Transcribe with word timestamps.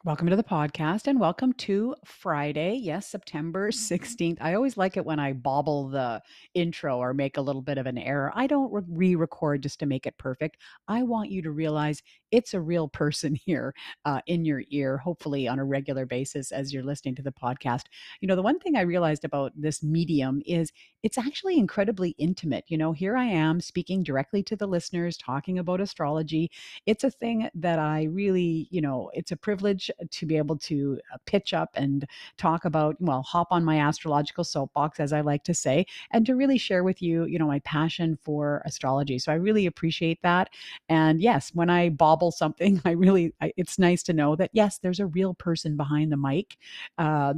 Welcome 0.03 0.29
to 0.29 0.35
the 0.35 0.43
podcast 0.43 1.05
and 1.05 1.19
welcome 1.19 1.53
to 1.53 1.93
Friday. 2.05 2.73
Yes, 2.73 3.05
September 3.05 3.69
mm-hmm. 3.69 3.93
16th. 3.93 4.37
I 4.41 4.55
always 4.55 4.75
like 4.75 4.97
it 4.97 5.05
when 5.05 5.19
I 5.19 5.33
bobble 5.33 5.89
the 5.89 6.23
intro 6.55 6.97
or 6.97 7.13
make 7.13 7.37
a 7.37 7.41
little 7.41 7.61
bit 7.61 7.77
of 7.77 7.85
an 7.85 7.99
error. 7.99 8.31
I 8.33 8.47
don't 8.47 8.71
re 8.89 9.13
record 9.13 9.61
just 9.61 9.79
to 9.81 9.85
make 9.85 10.07
it 10.07 10.17
perfect. 10.17 10.57
I 10.87 11.03
want 11.03 11.29
you 11.29 11.43
to 11.43 11.51
realize 11.51 12.01
it's 12.31 12.53
a 12.53 12.61
real 12.61 12.87
person 12.87 13.35
here 13.45 13.73
uh, 14.05 14.21
in 14.27 14.45
your 14.45 14.63
ear, 14.69 14.97
hopefully 14.97 15.47
on 15.47 15.59
a 15.59 15.65
regular 15.65 16.05
basis 16.05 16.51
as 16.51 16.73
you're 16.73 16.83
listening 16.83 17.15
to 17.15 17.21
the 17.21 17.31
podcast. 17.31 17.83
You 18.21 18.27
know, 18.27 18.35
the 18.35 18.41
one 18.41 18.59
thing 18.59 18.75
I 18.75 18.81
realized 18.81 19.25
about 19.25 19.51
this 19.55 19.83
medium 19.83 20.41
is 20.45 20.71
it's 21.03 21.17
actually 21.17 21.57
incredibly 21.57 22.11
intimate. 22.17 22.65
You 22.67 22.77
know, 22.77 22.91
here 22.91 23.17
I 23.17 23.25
am 23.25 23.59
speaking 23.59 24.03
directly 24.03 24.43
to 24.43 24.55
the 24.55 24.67
listeners, 24.67 25.17
talking 25.17 25.57
about 25.57 25.81
astrology. 25.81 26.51
It's 26.85 27.03
a 27.03 27.11
thing 27.11 27.49
that 27.55 27.79
I 27.79 28.03
really, 28.03 28.67
you 28.69 28.81
know, 28.81 29.09
it's 29.13 29.31
a 29.31 29.37
privilege 29.37 29.89
to 30.09 30.25
be 30.25 30.37
able 30.37 30.57
to 30.57 30.99
uh, 31.13 31.17
pitch 31.25 31.53
up 31.53 31.69
and 31.73 32.05
talk 32.37 32.65
about, 32.65 32.95
well, 32.99 33.23
hop 33.23 33.47
on 33.51 33.63
my 33.63 33.79
astrological 33.79 34.43
soapbox, 34.43 34.99
as 34.99 35.11
I 35.11 35.21
like 35.21 35.43
to 35.45 35.53
say, 35.53 35.85
and 36.11 36.25
to 36.25 36.35
really 36.35 36.57
share 36.57 36.83
with 36.83 37.01
you, 37.01 37.25
you 37.25 37.39
know, 37.39 37.47
my 37.47 37.59
passion 37.59 38.17
for 38.21 38.61
astrology. 38.65 39.17
So 39.17 39.31
I 39.31 39.35
really 39.35 39.65
appreciate 39.65 40.21
that. 40.21 40.49
And 40.87 41.21
yes, 41.21 41.51
when 41.53 41.69
I 41.69 41.89
bobble 42.21 42.31
something, 42.31 42.81
I 42.85 42.91
really, 42.91 43.33
I, 43.41 43.51
it's 43.57 43.79
nice 43.79 44.03
to 44.03 44.13
know 44.13 44.35
that, 44.35 44.51
yes, 44.53 44.77
there's 44.77 44.99
a 44.99 45.07
real 45.07 45.33
person 45.33 45.75
behind 45.77 46.11
the 46.11 46.17
mic. 46.17 46.57
Uh, 46.97 47.33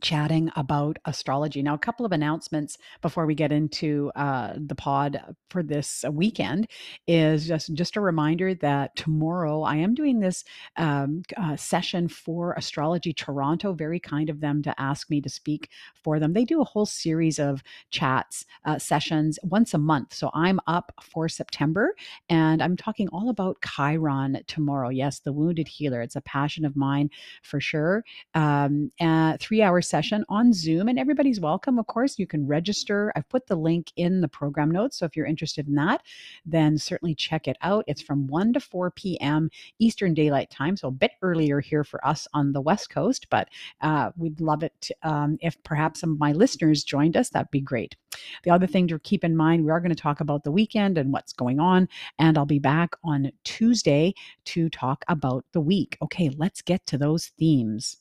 chatting 0.00 0.50
about 0.56 0.98
astrology. 1.04 1.62
Now, 1.62 1.74
a 1.74 1.78
couple 1.78 2.06
of 2.06 2.12
announcements 2.12 2.78
before 3.02 3.26
we 3.26 3.34
get 3.34 3.52
into 3.52 4.10
uh, 4.14 4.54
the 4.56 4.74
pod 4.74 5.20
for 5.50 5.62
this 5.62 6.04
weekend 6.10 6.68
is 7.06 7.46
just 7.46 7.74
just 7.74 7.96
a 7.96 8.00
reminder 8.00 8.54
that 8.54 8.94
tomorrow 8.96 9.62
I 9.62 9.76
am 9.76 9.94
doing 9.94 10.20
this 10.20 10.44
um, 10.76 11.22
uh, 11.36 11.56
session 11.56 12.08
for 12.08 12.54
Astrology 12.54 13.12
Toronto. 13.12 13.72
Very 13.72 14.00
kind 14.00 14.30
of 14.30 14.40
them 14.40 14.62
to 14.62 14.80
ask 14.80 15.10
me 15.10 15.20
to 15.20 15.28
speak 15.28 15.68
for 16.02 16.18
them. 16.18 16.32
They 16.32 16.44
do 16.44 16.60
a 16.60 16.64
whole 16.64 16.86
series 16.86 17.38
of 17.38 17.62
chats 17.90 18.44
uh, 18.64 18.78
sessions 18.78 19.38
once 19.42 19.74
a 19.74 19.78
month. 19.78 20.14
So 20.14 20.30
I'm 20.34 20.60
up 20.66 20.92
for 21.02 21.28
September, 21.28 21.94
and 22.28 22.62
I'm 22.62 22.76
talking 22.76 23.08
all 23.08 23.28
about 23.28 23.58
Chiron 23.62 24.42
tomorrow. 24.46 24.88
Yes, 24.88 25.20
the 25.20 25.32
wounded 25.32 25.68
healer. 25.68 26.00
It's 26.00 26.16
a 26.16 26.20
passion 26.22 26.64
of 26.64 26.76
mine 26.76 27.10
for 27.42 27.60
sure. 27.60 28.04
Um, 28.34 28.92
three 29.40 29.62
hours 29.62 29.79
session 29.82 30.24
on 30.28 30.52
Zoom, 30.52 30.88
and 30.88 30.98
everybody's 30.98 31.40
welcome. 31.40 31.78
Of 31.78 31.86
course, 31.86 32.18
you 32.18 32.26
can 32.26 32.46
register. 32.46 33.12
I've 33.16 33.28
put 33.28 33.46
the 33.46 33.56
link 33.56 33.92
in 33.96 34.20
the 34.20 34.28
program 34.28 34.70
notes. 34.70 34.98
So 34.98 35.06
if 35.06 35.16
you're 35.16 35.26
interested 35.26 35.68
in 35.68 35.74
that, 35.76 36.02
then 36.44 36.78
certainly 36.78 37.14
check 37.14 37.48
it 37.48 37.56
out. 37.62 37.84
It's 37.86 38.02
from 38.02 38.26
1 38.26 38.54
to 38.54 38.60
4 38.60 38.90
p.m. 38.92 39.50
Eastern 39.78 40.14
Daylight 40.14 40.50
Time, 40.50 40.76
so 40.76 40.88
a 40.88 40.92
bit 40.92 41.12
earlier 41.22 41.60
here 41.60 41.84
for 41.84 42.04
us 42.06 42.26
on 42.34 42.52
the 42.52 42.60
West 42.60 42.90
Coast, 42.90 43.26
but 43.30 43.48
uh, 43.80 44.10
we'd 44.16 44.40
love 44.40 44.62
it 44.62 44.90
um, 45.02 45.38
if 45.40 45.62
perhaps 45.62 46.00
some 46.00 46.12
of 46.12 46.18
my 46.18 46.32
listeners 46.32 46.84
joined 46.84 47.16
us. 47.16 47.30
That'd 47.30 47.50
be 47.50 47.60
great. 47.60 47.96
The 48.42 48.50
other 48.50 48.66
thing 48.66 48.88
to 48.88 48.98
keep 48.98 49.24
in 49.24 49.36
mind, 49.36 49.64
we 49.64 49.70
are 49.70 49.80
going 49.80 49.94
to 49.94 50.02
talk 50.02 50.20
about 50.20 50.44
the 50.44 50.52
weekend 50.52 50.98
and 50.98 51.12
what's 51.12 51.32
going 51.32 51.60
on, 51.60 51.88
and 52.18 52.36
I'll 52.36 52.46
be 52.46 52.58
back 52.58 52.94
on 53.04 53.30
Tuesday 53.44 54.14
to 54.46 54.68
talk 54.68 55.04
about 55.08 55.44
the 55.52 55.60
week. 55.60 55.96
Okay, 56.02 56.30
let's 56.36 56.62
get 56.62 56.86
to 56.86 56.98
those 56.98 57.28
themes. 57.38 57.96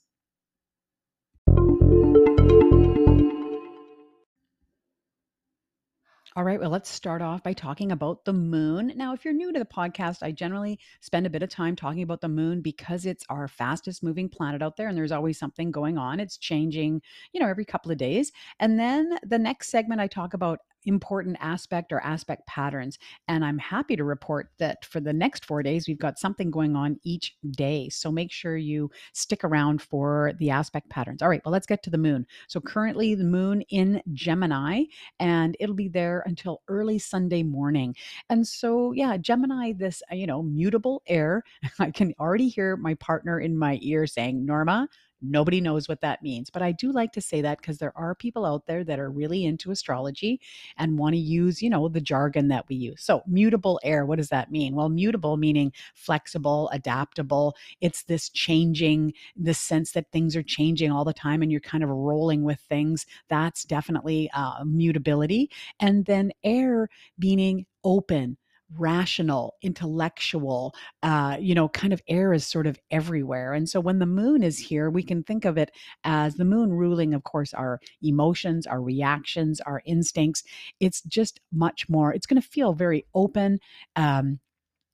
All 6.36 6.46
right, 6.46 6.60
well, 6.60 6.70
let's 6.70 6.90
start 6.90 7.22
off 7.22 7.44
by 7.44 7.54
talking 7.54 7.92
about 7.92 8.24
the 8.24 8.32
moon. 8.32 8.94
Now, 8.96 9.14
if 9.14 9.26
you're 9.26 9.34
new 9.34 9.52
to 9.52 9.60
the 9.60 9.66
podcast, 9.66 10.22
I 10.22 10.32
generally 10.32 10.80
spend 11.02 11.26
a 11.26 11.30
bit 11.30 11.42
of 11.42 11.50
time 11.50 11.76
talking 11.76 12.04
about 12.04 12.22
the 12.22 12.30
moon 12.30 12.62
because 12.62 13.06
it's 13.06 13.26
our 13.30 13.48
fastest 13.48 14.04
moving 14.04 14.30
planet 14.30 14.62
out 14.62 14.78
there 14.78 14.88
and 14.88 14.98
there's 14.98 15.12
always 15.12 15.40
something 15.40 15.72
going 15.72 15.98
on. 15.98 16.20
It's 16.20 16.38
changing, 16.38 17.02
you 17.34 17.42
know, 17.42 17.48
every 17.48 17.66
couple 17.66 17.92
of 17.92 17.98
days. 17.98 18.32
And 18.60 18.80
then 18.80 19.18
the 19.24 19.40
next 19.40 19.70
segment, 19.70 20.00
I 20.02 20.08
talk 20.08 20.34
about 20.34 20.60
important 20.86 21.38
aspect 21.40 21.92
or 21.92 22.00
aspect 22.02 22.46
patterns. 22.48 22.98
And 23.28 23.44
I'm 23.44 23.58
happy 23.58 23.96
to 23.96 24.04
report 24.04 24.50
that 24.60 24.86
for 24.86 25.00
the 25.00 25.14
next 25.14 25.46
four 25.46 25.64
days, 25.64 25.88
we've 25.88 26.00
got 26.00 26.20
something 26.20 26.52
going 26.52 26.76
on 26.76 27.00
each 27.04 27.36
day. 27.52 27.90
So 27.90 28.12
make 28.12 28.32
sure 28.32 28.58
you 28.58 28.90
stick 29.14 29.44
around 29.44 29.82
for 29.82 30.34
the 30.40 30.50
aspect 30.50 30.90
patterns. 30.90 31.22
All 31.22 31.30
right, 31.30 31.42
well, 31.46 31.52
let's 31.52 31.68
get 31.68 31.84
to 31.84 31.90
the 31.90 31.98
moon. 31.98 32.26
So 32.48 32.60
currently, 32.60 33.16
the 33.16 33.24
moon 33.24 33.62
in 33.70 34.02
Gemini, 34.14 34.84
and 35.20 35.56
it'll 35.60 35.76
be 35.76 35.90
there 35.90 36.24
until 36.26 36.62
early 36.68 37.00
Sunday 37.00 37.44
morning. 37.44 37.96
And 38.30 38.48
so, 38.48 38.92
yeah, 38.92 39.18
Gemini, 39.18 39.74
this, 39.74 40.02
you 40.12 40.28
know, 40.28 40.42
mutable 40.42 41.02
air, 41.08 41.44
I 41.80 41.92
can 41.92 42.14
already 42.20 42.50
hear 42.50 42.78
my 42.78 42.96
partner 42.96 43.40
in 43.40 43.58
my 43.58 43.80
ear 43.82 44.08
saying, 44.08 44.46
Norma, 44.46 44.88
Nobody 45.22 45.62
knows 45.62 45.88
what 45.90 46.02
that 46.02 46.24
means. 46.24 46.50
But 46.50 46.62
I 46.62 46.72
do 46.72 46.92
like 46.92 47.12
to 47.14 47.22
say 47.22 47.42
that 47.42 47.60
because 47.60 47.78
there 47.78 47.98
are 47.98 48.16
people 48.16 48.46
out 48.46 48.66
there 48.66 48.84
that 48.84 49.00
are 49.00 49.10
really 49.10 49.46
into 49.46 49.72
astrology 49.72 50.40
and 50.78 50.98
want 50.98 51.14
to 51.14 51.20
use, 51.20 51.62
you 51.62 51.70
know, 51.70 51.88
the 51.90 52.02
jargon 52.02 52.48
that 52.50 52.66
we 52.70 52.76
use. 52.76 53.04
So, 53.04 53.24
mutable 53.28 53.80
air, 53.84 54.06
what 54.06 54.18
does 54.18 54.30
that 54.30 54.52
mean? 54.52 54.76
Well, 54.76 54.90
mutable 54.90 55.38
meaning 55.38 55.74
flexible, 55.96 56.70
adaptable. 56.72 57.56
It's 57.82 58.04
this 58.04 58.30
changing, 58.30 59.14
this 59.36 59.60
sense 59.60 59.92
that 59.92 60.12
things 60.12 60.36
are 60.36 60.44
changing 60.44 60.92
all 60.92 61.06
the 61.06 61.14
time 61.14 61.42
and 61.42 61.52
you're 61.52 61.62
kind 61.62 61.84
of 61.84 61.90
rolling 61.90 62.44
with 62.44 62.60
things. 62.62 63.06
That's 63.30 63.64
definitely 63.64 64.30
uh, 64.34 64.64
mutability. 64.66 65.50
And 65.80 66.06
then 66.06 66.32
air 66.44 66.90
meaning 67.18 67.66
open 67.84 68.38
rational, 68.78 69.56
intellectual, 69.62 70.76
uh, 71.04 71.38
you 71.40 71.56
know, 71.56 71.70
kind 71.70 71.94
of 71.94 72.02
air 72.08 72.34
is 72.34 72.46
sort 72.46 72.68
of 72.68 72.78
everywhere. 72.92 73.54
And 73.54 73.68
so 73.68 73.80
when 73.80 74.00
the 74.00 74.06
moon 74.06 74.44
is 74.44 74.60
here, 74.60 74.90
we 74.90 75.04
can 75.04 75.24
think 75.24 75.46
of 75.46 75.58
it 75.58 75.72
as 76.04 76.36
the 76.36 76.46
moon 76.46 76.72
ruling, 76.72 77.14
of 77.14 77.24
course, 77.24 77.54
our 77.54 77.80
emotions, 78.02 78.68
our 78.68 78.82
reactions, 78.82 79.60
our 79.62 79.82
instincts. 79.86 80.44
It's 80.80 81.02
just 81.02 81.40
much 81.52 81.90
more, 81.90 82.14
it's 82.14 82.28
going 82.28 82.42
to 82.42 82.48
feel 82.48 82.74
very 82.74 83.06
open. 83.14 83.60
Um, 83.96 84.40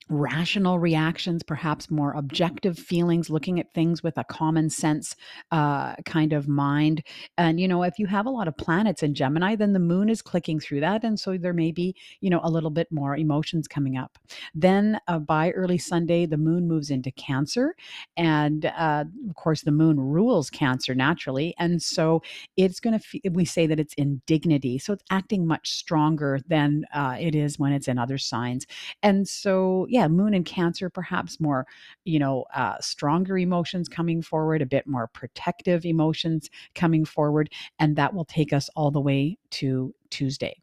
rational 0.08 0.78
reactions, 0.78 1.42
perhaps 1.42 1.90
more 1.90 2.12
objective 2.12 2.78
feelings, 2.78 3.28
looking 3.28 3.58
at 3.58 3.72
things 3.74 4.02
with 4.02 4.16
a 4.18 4.24
common 4.24 4.70
sense 4.70 5.16
uh, 5.50 5.96
kind 6.04 6.32
of 6.32 6.46
mind. 6.46 7.02
And, 7.36 7.58
you 7.58 7.66
know, 7.66 7.82
if 7.82 7.98
you 7.98 8.06
have 8.06 8.26
a 8.26 8.30
lot 8.30 8.46
of 8.46 8.56
planets 8.56 9.02
in 9.02 9.14
Gemini, 9.14 9.56
then 9.56 9.72
the 9.72 9.80
moon 9.80 10.08
is 10.08 10.22
clicking 10.22 10.60
through 10.60 10.80
that. 10.80 11.02
And 11.02 11.18
so 11.18 11.36
there 11.36 11.52
may 11.52 11.72
be, 11.72 11.94
you 12.20 12.30
know, 12.30 12.40
a 12.44 12.50
little 12.50 12.70
bit 12.70 12.86
more 12.92 13.16
emotions 13.16 13.66
coming 13.66 13.96
up. 13.96 14.18
Then 14.54 15.00
uh, 15.08 15.18
by 15.18 15.50
early 15.50 15.78
Sunday, 15.78 16.26
the 16.26 16.36
moon 16.36 16.68
moves 16.68 16.90
into 16.90 17.10
Cancer. 17.10 17.74
And 18.16 18.66
uh, 18.66 19.04
of 19.28 19.34
course, 19.34 19.62
the 19.62 19.72
moon 19.72 19.98
rules 19.98 20.50
Cancer 20.50 20.94
naturally. 20.94 21.54
And 21.58 21.82
so 21.82 22.22
it's 22.56 22.78
going 22.78 22.98
to, 22.98 23.04
f- 23.04 23.32
we 23.32 23.44
say 23.44 23.66
that 23.66 23.80
it's 23.80 23.94
in 23.94 24.22
dignity. 24.26 24.78
So 24.78 24.92
it's 24.92 25.04
acting 25.10 25.46
much 25.46 25.72
stronger 25.72 26.38
than 26.46 26.84
uh, 26.94 27.16
it 27.18 27.34
is 27.34 27.58
when 27.58 27.72
it's 27.72 27.88
in 27.88 27.98
other 27.98 28.18
signs. 28.18 28.66
And 29.02 29.26
so, 29.26 29.86
moon 30.08 30.34
and 30.34 30.44
cancer, 30.44 30.90
perhaps 30.90 31.40
more, 31.40 31.66
you 32.04 32.18
know, 32.18 32.44
uh, 32.54 32.78
stronger 32.80 33.38
emotions 33.38 33.88
coming 33.88 34.22
forward, 34.22 34.62
a 34.62 34.66
bit 34.66 34.86
more 34.86 35.08
protective 35.08 35.84
emotions 35.84 36.50
coming 36.74 37.04
forward. 37.04 37.50
And 37.78 37.96
that 37.96 38.14
will 38.14 38.26
take 38.26 38.52
us 38.52 38.68
all 38.76 38.90
the 38.90 39.00
way 39.00 39.38
to 39.52 39.94
Tuesday. 40.10 40.62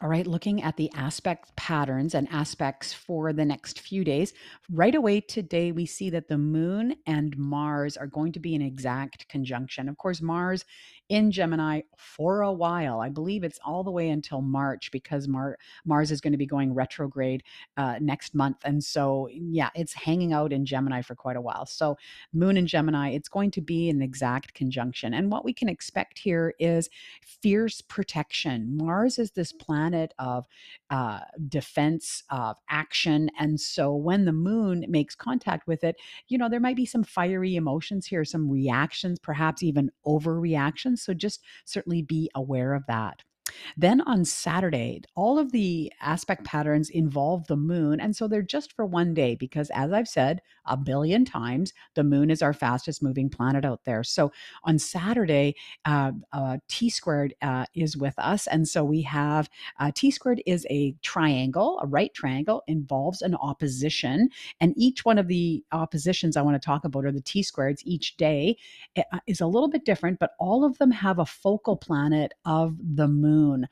All 0.00 0.08
right, 0.08 0.28
looking 0.28 0.62
at 0.62 0.76
the 0.76 0.92
aspect 0.94 1.56
patterns 1.56 2.14
and 2.14 2.28
aspects 2.30 2.92
for 2.92 3.32
the 3.32 3.44
next 3.44 3.80
few 3.80 4.04
days. 4.04 4.32
Right 4.70 4.94
away 4.94 5.20
today, 5.20 5.72
we 5.72 5.86
see 5.86 6.08
that 6.10 6.28
the 6.28 6.38
moon 6.38 6.94
and 7.04 7.36
Mars 7.36 7.96
are 7.96 8.06
going 8.06 8.30
to 8.32 8.38
be 8.38 8.54
in 8.54 8.62
exact 8.62 9.28
conjunction. 9.28 9.88
Of 9.88 9.98
course, 9.98 10.22
Mars 10.22 10.64
in 11.08 11.30
Gemini 11.30 11.80
for 11.96 12.42
a 12.42 12.52
while. 12.52 13.00
I 13.00 13.08
believe 13.08 13.44
it's 13.44 13.58
all 13.64 13.82
the 13.82 13.90
way 13.90 14.10
until 14.10 14.42
March 14.42 14.90
because 14.92 15.26
Mar- 15.26 15.56
Mars 15.84 16.10
is 16.10 16.20
going 16.20 16.32
to 16.32 16.38
be 16.38 16.46
going 16.46 16.74
retrograde 16.74 17.42
uh, 17.76 17.96
next 18.00 18.34
month. 18.34 18.58
And 18.64 18.84
so, 18.84 19.28
yeah, 19.32 19.70
it's 19.74 19.94
hanging 19.94 20.32
out 20.32 20.52
in 20.52 20.66
Gemini 20.66 21.00
for 21.00 21.14
quite 21.14 21.36
a 21.36 21.40
while. 21.40 21.64
So, 21.66 21.96
Moon 22.32 22.56
in 22.56 22.66
Gemini, 22.66 23.10
it's 23.10 23.28
going 23.28 23.50
to 23.52 23.60
be 23.60 23.88
an 23.88 24.02
exact 24.02 24.54
conjunction. 24.54 25.14
And 25.14 25.32
what 25.32 25.44
we 25.44 25.52
can 25.54 25.68
expect 25.68 26.18
here 26.18 26.54
is 26.58 26.90
fierce 27.22 27.80
protection. 27.80 28.76
Mars 28.76 29.18
is 29.18 29.30
this 29.30 29.52
planet 29.52 30.12
of 30.18 30.46
uh, 30.90 31.20
defense, 31.48 32.22
of 32.30 32.56
action. 32.68 33.30
And 33.38 33.58
so, 33.58 33.94
when 33.94 34.26
the 34.26 34.32
moon 34.32 34.84
makes 34.88 35.14
contact 35.14 35.66
with 35.66 35.84
it, 35.84 35.96
you 36.28 36.36
know, 36.36 36.50
there 36.50 36.60
might 36.60 36.76
be 36.76 36.86
some 36.86 37.02
fiery 37.02 37.56
emotions 37.56 38.06
here, 38.06 38.24
some 38.24 38.50
reactions, 38.50 39.18
perhaps 39.18 39.62
even 39.62 39.90
overreactions. 40.06 40.97
So, 41.02 41.14
just 41.14 41.40
certainly 41.64 42.02
be 42.02 42.30
aware 42.34 42.74
of 42.74 42.84
that. 42.86 43.22
Then 43.76 44.00
on 44.02 44.24
Saturday, 44.24 45.02
all 45.14 45.38
of 45.38 45.52
the 45.52 45.92
aspect 46.00 46.44
patterns 46.44 46.90
involve 46.90 47.46
the 47.46 47.56
moon. 47.56 48.00
And 48.00 48.14
so 48.14 48.28
they're 48.28 48.42
just 48.42 48.72
for 48.74 48.86
one 48.86 49.14
day 49.14 49.34
because, 49.34 49.70
as 49.70 49.92
I've 49.92 50.08
said 50.08 50.42
a 50.66 50.76
billion 50.76 51.24
times, 51.24 51.72
the 51.94 52.04
moon 52.04 52.30
is 52.30 52.42
our 52.42 52.52
fastest 52.52 53.02
moving 53.02 53.28
planet 53.28 53.64
out 53.64 53.84
there. 53.84 54.04
So 54.04 54.32
on 54.64 54.78
Saturday, 54.78 55.56
uh, 55.84 56.12
uh, 56.32 56.58
T 56.68 56.90
squared 56.90 57.34
uh, 57.42 57.66
is 57.74 57.96
with 57.96 58.14
us. 58.18 58.46
And 58.46 58.68
so 58.68 58.84
we 58.84 59.02
have 59.02 59.48
uh, 59.78 59.90
T 59.94 60.10
squared 60.10 60.42
is 60.46 60.66
a 60.70 60.94
triangle, 61.02 61.78
a 61.82 61.86
right 61.86 62.12
triangle, 62.14 62.62
involves 62.66 63.22
an 63.22 63.34
opposition. 63.36 64.28
And 64.60 64.74
each 64.76 65.04
one 65.04 65.18
of 65.18 65.28
the 65.28 65.64
oppositions 65.72 66.36
I 66.36 66.42
want 66.42 66.60
to 66.60 66.64
talk 66.64 66.84
about 66.84 67.04
are 67.04 67.12
the 67.12 67.20
T 67.20 67.42
squareds 67.42 67.80
each 67.84 68.16
day 68.16 68.56
eh, 68.96 69.02
uh, 69.12 69.20
is 69.26 69.40
a 69.40 69.46
little 69.46 69.68
bit 69.68 69.84
different, 69.84 70.18
but 70.18 70.32
all 70.38 70.64
of 70.64 70.78
them 70.78 70.90
have 70.90 71.18
a 71.18 71.26
focal 71.26 71.76
planet 71.76 72.32
of 72.44 72.76
the 72.78 73.08
moon 73.08 73.47
moon. 73.48 73.66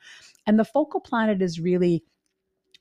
And 0.45 0.59
the 0.59 0.65
focal 0.65 0.99
planet 0.99 1.41
is 1.41 1.59
really 1.59 2.03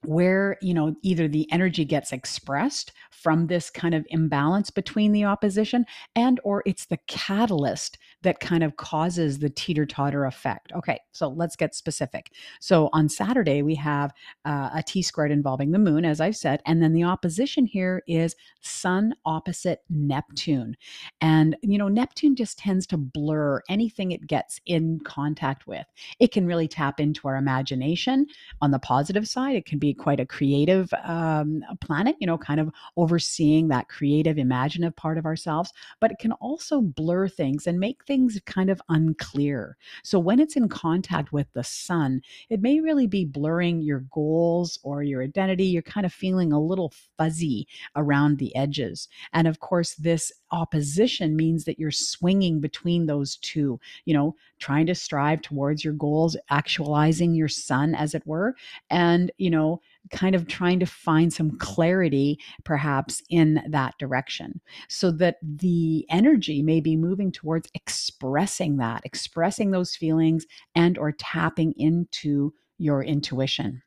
where 0.04 0.56
you 0.60 0.74
know 0.74 0.94
either 1.02 1.26
the 1.26 1.50
energy 1.50 1.84
gets 1.84 2.12
expressed 2.12 2.92
from 3.10 3.46
this 3.46 3.70
kind 3.70 3.94
of 3.94 4.06
imbalance 4.10 4.70
between 4.70 5.12
the 5.12 5.24
opposition 5.24 5.84
and 6.14 6.38
or 6.44 6.62
it's 6.66 6.86
the 6.86 6.98
catalyst 7.08 7.98
that 8.22 8.40
kind 8.40 8.62
of 8.62 8.76
causes 8.76 9.38
the 9.38 9.50
teeter-totter 9.50 10.24
effect. 10.24 10.72
Okay 10.76 11.00
so 11.12 11.28
let's 11.28 11.56
get 11.56 11.74
specific. 11.74 12.30
So 12.60 12.88
on 12.92 13.08
saturday 13.08 13.62
we 13.62 13.74
have 13.76 14.12
uh, 14.44 14.70
a 14.74 14.82
t 14.86 15.02
squared 15.02 15.32
involving 15.32 15.72
the 15.72 15.78
moon 15.78 16.04
as 16.04 16.20
i've 16.20 16.36
said 16.36 16.60
and 16.66 16.82
then 16.82 16.92
the 16.92 17.04
opposition 17.04 17.66
here 17.66 18.02
is 18.06 18.36
sun 18.60 19.14
opposite 19.24 19.80
neptune. 19.88 20.76
And 21.20 21.56
you 21.62 21.78
know 21.78 21.88
neptune 21.88 22.36
just 22.36 22.58
tends 22.58 22.86
to 22.88 22.96
blur 22.96 23.62
anything 23.68 24.12
it 24.12 24.26
gets 24.26 24.60
in 24.66 25.00
contact 25.00 25.66
with. 25.66 25.86
It 26.20 26.32
can 26.32 26.46
really 26.46 26.68
tap 26.68 27.00
into 27.00 27.26
our 27.26 27.36
imagination. 27.36 28.26
On 28.60 28.70
the 28.70 28.78
positive 28.78 29.26
side 29.26 29.56
it 29.56 29.66
can 29.66 29.78
be 29.86 29.94
quite 29.94 30.20
a 30.20 30.26
creative 30.26 30.92
um, 31.04 31.62
planet, 31.80 32.16
you 32.18 32.26
know, 32.26 32.38
kind 32.38 32.60
of 32.60 32.70
overseeing 32.96 33.68
that 33.68 33.88
creative, 33.88 34.38
imaginative 34.38 34.96
part 34.96 35.18
of 35.18 35.26
ourselves, 35.26 35.72
but 36.00 36.10
it 36.10 36.18
can 36.18 36.32
also 36.32 36.80
blur 36.80 37.28
things 37.28 37.66
and 37.66 37.78
make 37.78 38.04
things 38.04 38.40
kind 38.46 38.70
of 38.70 38.80
unclear. 38.88 39.76
So 40.02 40.18
when 40.18 40.40
it's 40.40 40.56
in 40.56 40.68
contact 40.68 41.32
with 41.32 41.46
the 41.52 41.64
sun, 41.64 42.20
it 42.50 42.60
may 42.60 42.80
really 42.80 43.06
be 43.06 43.24
blurring 43.24 43.80
your 43.80 44.00
goals 44.10 44.78
or 44.82 45.02
your 45.02 45.22
identity. 45.22 45.66
You're 45.66 45.82
kind 45.82 46.06
of 46.06 46.12
feeling 46.12 46.52
a 46.52 46.60
little 46.60 46.92
fuzzy 47.16 47.68
around 47.94 48.38
the 48.38 48.54
edges. 48.56 49.08
And 49.32 49.46
of 49.46 49.60
course, 49.60 49.94
this 49.94 50.32
opposition 50.50 51.36
means 51.36 51.64
that 51.64 51.78
you're 51.78 51.90
swinging 51.90 52.60
between 52.60 53.06
those 53.06 53.36
two, 53.36 53.78
you 54.04 54.14
know, 54.14 54.34
trying 54.58 54.86
to 54.86 54.94
strive 54.94 55.42
towards 55.42 55.84
your 55.84 55.94
goals, 55.94 56.36
actualizing 56.50 57.34
your 57.34 57.48
sun, 57.48 57.94
as 57.94 58.14
it 58.14 58.26
were, 58.26 58.54
and, 58.90 59.30
you 59.38 59.50
know, 59.50 59.75
kind 60.10 60.34
of 60.34 60.46
trying 60.46 60.80
to 60.80 60.86
find 60.86 61.32
some 61.32 61.56
clarity 61.58 62.38
perhaps 62.64 63.22
in 63.30 63.62
that 63.68 63.94
direction 63.98 64.60
so 64.88 65.10
that 65.10 65.36
the 65.42 66.06
energy 66.10 66.62
may 66.62 66.80
be 66.80 66.96
moving 66.96 67.32
towards 67.32 67.70
expressing 67.74 68.76
that 68.76 69.02
expressing 69.04 69.70
those 69.70 69.96
feelings 69.96 70.46
and 70.74 70.98
or 70.98 71.12
tapping 71.12 71.72
into 71.76 72.52
your 72.78 73.02
intuition. 73.02 73.82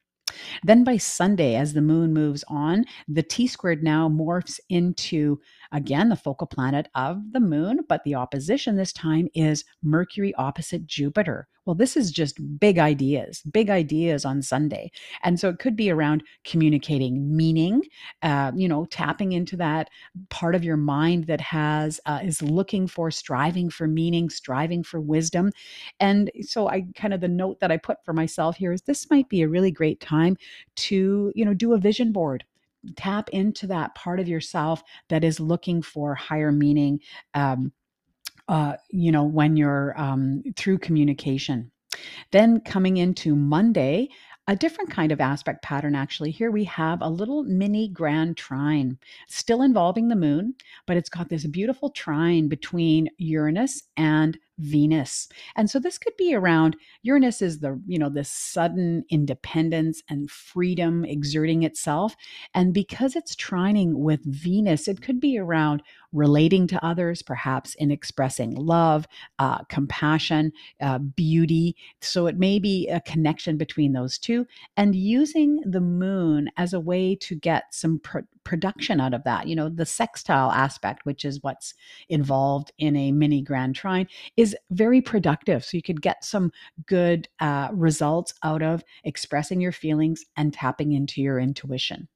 Then 0.64 0.84
by 0.84 0.98
Sunday, 0.98 1.56
as 1.56 1.74
the 1.74 1.82
moon 1.82 2.14
moves 2.14 2.44
on, 2.48 2.86
the 3.08 3.24
T 3.24 3.48
squared 3.48 3.84
now 3.84 4.08
morphs 4.08 4.60
into 4.70 5.40
Again, 5.72 6.10
the 6.10 6.16
focal 6.16 6.48
planet 6.48 6.88
of 6.96 7.32
the 7.32 7.40
moon, 7.40 7.82
but 7.88 8.04
the 8.04 8.16
opposition 8.16 8.76
this 8.76 8.94
time 8.94 9.28
is 9.34 9.64
Mercury 9.84 10.34
opposite 10.36 10.88
Jupiter. 10.88 11.48
Well, 11.66 11.76
this 11.76 11.96
is 11.96 12.12
just 12.12 12.60
big 12.60 12.80
ideas, 12.80 13.44
big 13.44 13.70
ideas 13.70 14.26
on 14.26 14.42
Sunday. 14.42 14.92
And 15.24 15.40
so 15.40 15.50
it 15.50 15.60
could 15.60 15.76
be 15.76 15.92
around 15.92 16.24
communicating 16.44 17.38
meaning, 17.38 17.84
uh, 18.24 18.52
you 18.56 18.68
know, 18.68 18.86
tapping 18.86 19.34
into 19.34 19.56
that 19.58 19.90
part 20.30 20.56
of 20.56 20.64
your 20.64 20.78
mind 20.78 21.26
that 21.26 21.42
has, 21.42 22.00
uh, 22.08 22.22
is 22.24 22.42
looking 22.42 22.88
for, 22.88 23.12
striving 23.12 23.70
for 23.70 23.88
meaning, 23.88 24.32
striving 24.32 24.82
for 24.82 25.00
wisdom. 25.00 25.52
And 26.00 26.32
so 26.42 26.68
I 26.68 26.88
kind 26.96 27.14
of 27.14 27.22
the 27.22 27.28
note 27.28 27.60
that 27.60 27.72
I 27.72 27.78
put 27.78 28.04
for 28.04 28.14
myself 28.14 28.56
here 28.56 28.74
is 28.74 28.82
this 28.82 29.08
might 29.12 29.30
be 29.30 29.44
a 29.44 29.48
really 29.48 29.72
great 29.72 30.00
time 30.00 30.38
to, 30.78 31.32
you 31.36 31.46
know, 31.46 31.54
do 31.54 31.74
a 31.74 31.78
vision 31.78 32.12
board 32.12 32.46
tap 32.96 33.30
into 33.30 33.68
that 33.68 33.96
part 33.96 34.20
of 34.20 34.28
yourself 34.28 34.84
that 35.10 35.24
is 35.24 35.40
looking 35.40 35.82
for 35.82 36.16
higher 36.16 36.52
meaning 36.52 37.00
um, 37.34 37.72
uh, 38.48 38.76
you 38.90 39.12
know 39.12 39.24
when 39.24 39.56
you're 39.58 39.94
um, 40.00 40.44
through 40.56 40.78
communication. 40.78 41.72
Then 42.32 42.62
coming 42.62 42.98
into 42.98 43.36
monday 43.36 44.10
a 44.48 44.56
different 44.56 44.90
kind 44.90 45.12
of 45.12 45.22
aspect 45.22 45.62
pattern 45.62 45.94
actually. 45.94 46.32
Here 46.32 46.50
we 46.50 46.64
have 46.64 47.04
a 47.04 47.10
little 47.10 47.44
mini 47.44 47.88
grand 47.88 48.36
trine 48.36 48.98
still 49.28 49.62
involving 49.62 50.08
the 50.08 50.16
moon 50.16 50.56
but 50.88 50.98
it's 50.98 51.10
got 51.10 51.30
this 51.30 51.46
beautiful 51.46 51.92
trine 51.92 52.48
between 52.48 53.10
uranus 53.18 53.84
and 53.96 54.40
Venus. 54.60 55.28
And 55.56 55.70
so 55.70 55.80
this 55.80 55.98
could 55.98 56.16
be 56.18 56.34
around 56.34 56.76
Uranus 57.04 57.42
is 57.42 57.60
the, 57.60 57.82
you 57.88 57.98
know, 57.98 58.10
this 58.10 58.30
sudden 58.30 59.04
independence 59.10 60.04
and 60.10 60.30
freedom 60.30 61.06
exerting 61.06 61.64
itself. 61.64 62.16
And 62.54 62.74
because 62.74 63.16
it's 63.16 63.36
trining 63.36 63.94
with 63.96 64.24
Venus, 64.26 64.88
it 64.88 65.02
could 65.02 65.20
be 65.20 65.38
around 65.38 65.82
relating 66.12 66.68
to 66.68 66.86
others, 66.86 67.22
perhaps 67.22 67.76
in 67.76 67.92
expressing 67.92 68.56
love, 68.56 69.08
uh, 69.38 69.64
compassion, 69.66 70.52
uh, 70.82 70.98
beauty. 70.98 71.76
So 72.02 72.28
it 72.28 72.38
may 72.38 72.60
be 72.60 72.88
a 72.88 73.02
connection 73.02 73.58
between 73.58 73.94
those 73.94 74.18
two 74.18 74.46
and 74.76 74.96
using 74.96 75.62
the 75.66 75.82
moon 75.82 76.50
as 76.58 76.74
a 76.74 76.80
way 76.80 77.16
to 77.16 77.36
get 77.36 77.74
some 77.74 78.00
production 78.50 79.00
out 79.00 79.14
of 79.14 79.24
that. 79.26 79.48
You 79.48 79.56
know, 79.56 79.70
the 79.70 79.86
sextile 79.86 80.52
aspect, 80.52 81.06
which 81.06 81.24
is 81.24 81.44
what's 81.44 81.76
involved 82.10 82.72
in 82.80 82.96
a 82.96 83.12
mini 83.12 83.44
grand 83.44 83.76
trine, 83.76 84.08
is 84.38 84.58
very 84.72 85.02
productive. 85.02 85.64
So 85.64 85.78
you 85.78 85.84
could 85.84 86.02
get 86.02 86.24
some 86.24 86.52
good 86.88 87.30
uh, 87.40 87.70
results 87.72 88.34
out 88.42 88.64
of 88.64 88.84
expressing 89.04 89.62
your 89.62 89.72
feelings 89.72 90.26
and 90.36 90.52
tapping 90.52 90.94
into 90.94 91.22
your 91.22 91.40
intuition. 91.40 92.08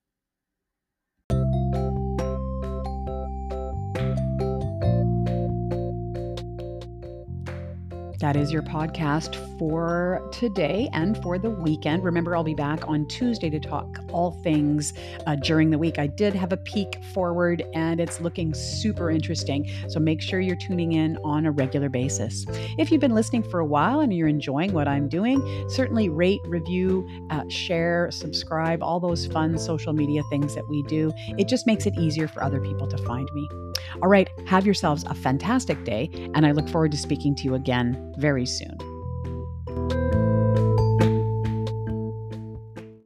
That 8.23 8.37
is 8.37 8.53
your 8.53 8.61
podcast 8.61 9.35
for 9.59 10.25
today 10.31 10.87
and 10.93 11.21
for 11.21 11.37
the 11.37 11.49
weekend. 11.49 12.05
Remember, 12.05 12.37
I'll 12.37 12.43
be 12.45 12.53
back 12.55 12.87
on 12.87 13.05
Tuesday 13.07 13.49
to 13.49 13.59
talk 13.59 13.99
all 14.13 14.31
things 14.41 14.93
uh, 15.27 15.35
during 15.35 15.71
the 15.71 15.77
week. 15.77 15.99
I 15.99 16.07
did 16.07 16.33
have 16.33 16.53
a 16.53 16.57
peek 16.57 17.03
forward 17.13 17.65
and 17.73 17.99
it's 17.99 18.21
looking 18.21 18.53
super 18.53 19.11
interesting. 19.11 19.69
So 19.89 19.99
make 19.99 20.21
sure 20.21 20.39
you're 20.39 20.55
tuning 20.55 20.93
in 20.93 21.17
on 21.25 21.45
a 21.45 21.51
regular 21.51 21.89
basis. 21.89 22.45
If 22.77 22.93
you've 22.93 23.01
been 23.01 23.13
listening 23.13 23.43
for 23.43 23.59
a 23.59 23.65
while 23.65 23.99
and 23.99 24.13
you're 24.13 24.29
enjoying 24.29 24.71
what 24.71 24.87
I'm 24.87 25.09
doing, 25.09 25.43
certainly 25.67 26.07
rate, 26.07 26.39
review, 26.45 27.05
uh, 27.29 27.43
share, 27.49 28.09
subscribe, 28.09 28.81
all 28.81 29.01
those 29.01 29.27
fun 29.27 29.57
social 29.57 29.91
media 29.91 30.23
things 30.29 30.55
that 30.55 30.65
we 30.69 30.81
do. 30.83 31.11
It 31.37 31.49
just 31.49 31.67
makes 31.67 31.85
it 31.85 31.93
easier 31.97 32.29
for 32.29 32.41
other 32.41 32.61
people 32.61 32.87
to 32.87 32.97
find 32.99 33.29
me. 33.33 33.49
All 34.01 34.09
right, 34.09 34.29
have 34.47 34.65
yourselves 34.65 35.03
a 35.07 35.13
fantastic 35.13 35.83
day, 35.83 36.09
and 36.33 36.45
I 36.45 36.51
look 36.51 36.67
forward 36.69 36.91
to 36.91 36.97
speaking 36.97 37.35
to 37.35 37.43
you 37.43 37.55
again 37.55 38.13
very 38.17 38.45
soon. 38.45 38.92